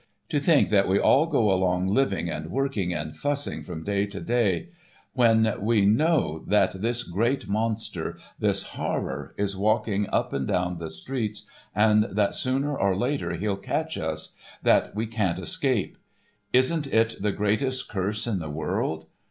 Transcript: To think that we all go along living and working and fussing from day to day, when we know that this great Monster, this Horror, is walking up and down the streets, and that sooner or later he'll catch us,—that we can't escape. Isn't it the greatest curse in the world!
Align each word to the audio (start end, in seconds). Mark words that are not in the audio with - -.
To 0.29 0.39
think 0.39 0.69
that 0.69 0.87
we 0.89 0.97
all 0.97 1.27
go 1.27 1.51
along 1.51 1.89
living 1.89 2.27
and 2.27 2.49
working 2.49 2.91
and 2.91 3.15
fussing 3.15 3.61
from 3.61 3.83
day 3.83 4.07
to 4.07 4.19
day, 4.19 4.69
when 5.13 5.53
we 5.61 5.85
know 5.85 6.43
that 6.47 6.81
this 6.81 7.03
great 7.03 7.47
Monster, 7.47 8.17
this 8.39 8.63
Horror, 8.63 9.35
is 9.37 9.55
walking 9.55 10.09
up 10.09 10.33
and 10.33 10.47
down 10.47 10.79
the 10.79 10.89
streets, 10.89 11.45
and 11.75 12.05
that 12.05 12.33
sooner 12.33 12.75
or 12.75 12.97
later 12.97 13.33
he'll 13.33 13.57
catch 13.57 13.95
us,—that 13.95 14.95
we 14.95 15.05
can't 15.05 15.37
escape. 15.37 15.99
Isn't 16.51 16.87
it 16.91 17.21
the 17.21 17.31
greatest 17.31 17.87
curse 17.87 18.25
in 18.25 18.39
the 18.39 18.49
world! 18.49 19.05